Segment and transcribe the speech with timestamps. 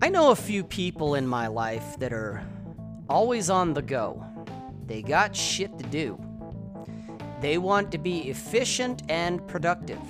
[0.00, 2.46] I know a few people in my life that are
[3.08, 4.24] always on the go.
[4.86, 6.16] They got shit to do.
[7.40, 10.00] They want to be efficient and productive.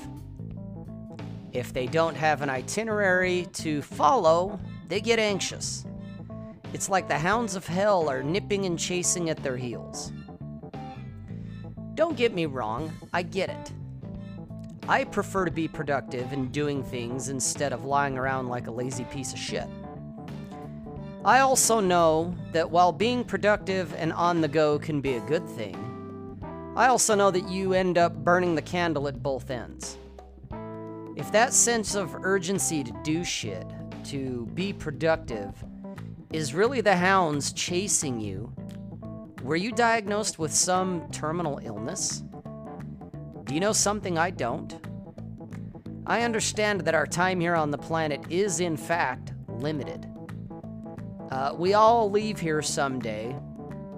[1.52, 5.86] If they don't have an itinerary to follow, they get anxious.
[6.74, 10.12] It's like the hounds of hell are nipping and chasing at their heels.
[11.94, 13.72] Don't get me wrong, I get it.
[14.86, 19.04] I prefer to be productive and doing things instead of lying around like a lazy
[19.04, 19.68] piece of shit.
[21.24, 25.46] I also know that while being productive and on the go can be a good
[25.48, 25.76] thing,
[26.76, 29.98] I also know that you end up burning the candle at both ends.
[31.16, 33.66] If that sense of urgency to do shit,
[34.04, 35.52] to be productive,
[36.32, 38.52] is really the hounds chasing you,
[39.42, 42.22] were you diagnosed with some terminal illness?
[43.44, 44.72] Do you know something I don't?
[46.06, 50.06] I understand that our time here on the planet is, in fact, limited.
[51.30, 53.36] Uh, we all leave here someday.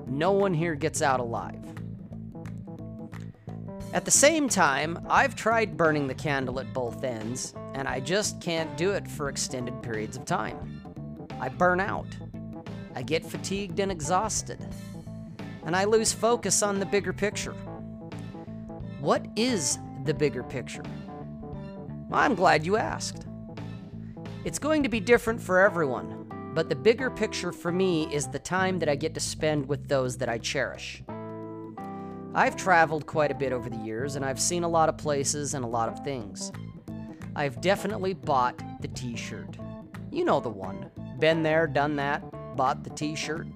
[0.07, 1.65] No one here gets out alive.
[3.93, 8.41] At the same time, I've tried burning the candle at both ends, and I just
[8.41, 10.81] can't do it for extended periods of time.
[11.41, 12.07] I burn out.
[12.95, 14.65] I get fatigued and exhausted.
[15.65, 17.55] And I lose focus on the bigger picture.
[19.01, 20.85] What is the bigger picture?
[22.13, 23.27] I'm glad you asked.
[24.45, 28.39] It's going to be different for everyone, but the bigger picture for me is the
[28.39, 31.03] time that I get to spend with those that I cherish.
[32.35, 35.55] I've traveled quite a bit over the years, and I've seen a lot of places
[35.55, 36.53] and a lot of things.
[37.35, 39.57] I've definitely bought the t shirt.
[40.11, 40.91] You know the one.
[41.19, 42.23] Been there, done that,
[42.57, 43.47] bought the t shirt.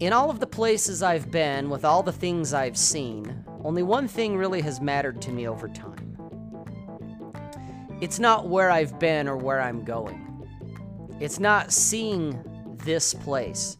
[0.00, 4.08] In all of the places I've been, with all the things I've seen, only one
[4.08, 6.16] thing really has mattered to me over time.
[8.00, 10.31] It's not where I've been or where I'm going.
[11.22, 12.42] It's not seeing
[12.84, 13.76] this place,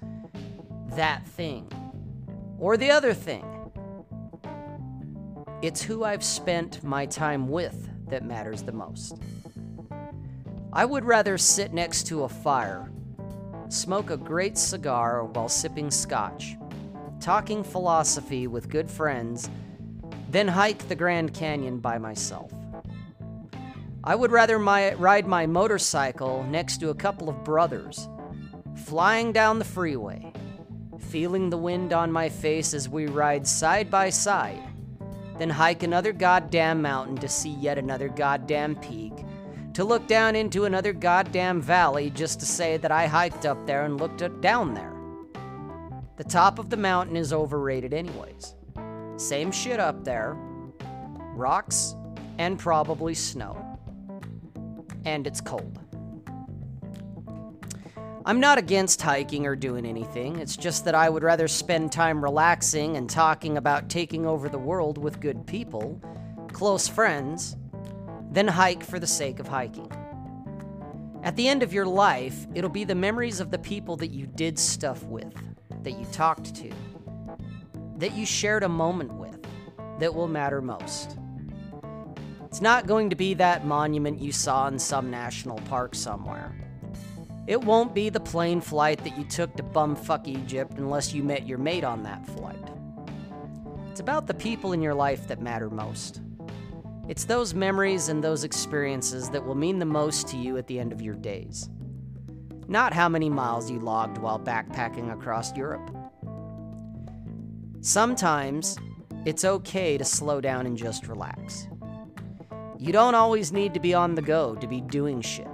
[0.91, 1.69] that thing,
[2.57, 3.45] or the other thing.
[5.61, 9.21] It's who I've spent my time with that matters the most.
[10.73, 12.93] I would rather sit next to a fire,
[13.71, 16.55] smoke a great cigar while sipping scotch,
[17.19, 19.51] talking philosophy with good friends
[20.31, 22.53] then hike the Grand Canyon by myself.
[24.05, 28.09] I would rather my, ride my motorcycle next to a couple of brothers,
[28.75, 30.33] flying down the freeway,
[30.99, 34.61] feeling the wind on my face as we ride side by side,
[35.39, 39.13] than hike another goddamn mountain to see yet another goddamn peak,
[39.75, 43.85] to look down into another goddamn valley just to say that I hiked up there
[43.85, 44.93] and looked down there.
[46.17, 48.57] The top of the mountain is overrated, anyways.
[49.17, 50.37] Same shit up there.
[51.35, 51.95] Rocks
[52.39, 53.72] and probably snow.
[55.05, 55.79] And it's cold.
[58.25, 62.23] I'm not against hiking or doing anything, it's just that I would rather spend time
[62.23, 66.01] relaxing and talking about taking over the world with good people,
[66.53, 67.57] close friends,
[68.31, 69.91] than hike for the sake of hiking.
[71.25, 74.27] At the end of your life, it'll be the memories of the people that you
[74.27, 75.35] did stuff with,
[75.83, 76.71] that you talked to,
[77.99, 79.45] that you shared a moment with
[79.99, 81.19] that will matter most.
[82.53, 86.55] It's not going to be that monument you saw in some national park somewhere.
[87.47, 91.47] It won't be the plane flight that you took to bumfuck Egypt unless you met
[91.47, 92.63] your mate on that flight.
[93.91, 96.21] It's about the people in your life that matter most.
[97.09, 100.79] It's those memories and those experiences that will mean the most to you at the
[100.79, 101.71] end of your days.
[102.69, 105.91] Not how many miles you logged while backpacking across Europe.
[107.81, 108.77] Sometimes
[109.25, 111.67] it's okay to slow down and just relax.
[112.83, 115.47] You don't always need to be on the go to be doing shit.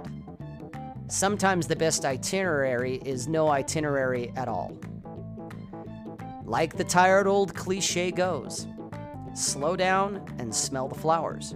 [1.09, 4.75] Sometimes the best itinerary is no itinerary at all.
[6.43, 8.65] Like the tired old cliche goes
[9.35, 11.53] slow down and smell the flowers.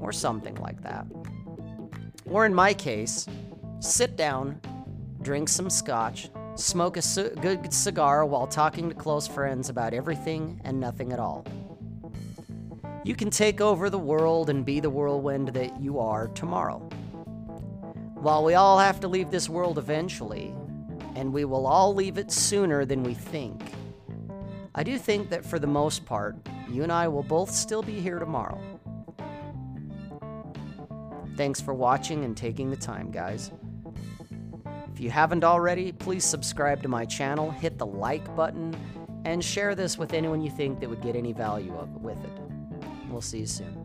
[0.00, 1.06] Or something like that.
[2.26, 3.26] Or in my case,
[3.80, 4.60] sit down,
[5.22, 10.60] drink some scotch, smoke a c- good cigar while talking to close friends about everything
[10.62, 11.46] and nothing at all.
[13.04, 16.78] You can take over the world and be the whirlwind that you are tomorrow.
[18.14, 20.54] While we all have to leave this world eventually,
[21.14, 23.60] and we will all leave it sooner than we think,
[24.74, 26.34] I do think that for the most part,
[26.70, 28.58] you and I will both still be here tomorrow.
[31.36, 33.50] Thanks for watching and taking the time, guys.
[34.94, 38.74] If you haven't already, please subscribe to my channel, hit the like button,
[39.26, 42.43] and share this with anyone you think that would get any value of, with it.
[43.14, 43.84] We'll see you soon.